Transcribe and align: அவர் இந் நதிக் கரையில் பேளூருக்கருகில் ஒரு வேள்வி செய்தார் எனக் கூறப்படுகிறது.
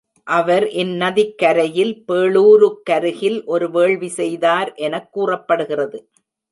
அவர் 0.27 0.67
இந் 0.67 0.93
நதிக் 0.95 1.37
கரையில் 1.37 2.03
பேளூருக்கருகில் 2.07 3.43
ஒரு 3.45 3.71
வேள்வி 3.71 4.09
செய்தார் 4.09 4.73
எனக் 4.73 5.13
கூறப்படுகிறது. 5.13 5.99